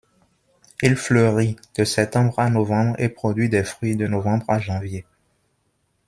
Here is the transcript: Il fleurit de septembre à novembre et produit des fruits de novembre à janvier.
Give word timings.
Il 0.81 0.95
fleurit 0.95 1.57
de 1.77 1.83
septembre 1.83 2.39
à 2.39 2.49
novembre 2.49 2.95
et 2.99 3.07
produit 3.07 3.49
des 3.49 3.63
fruits 3.63 3.95
de 3.95 4.07
novembre 4.07 4.45
à 4.47 4.57
janvier. 4.57 5.05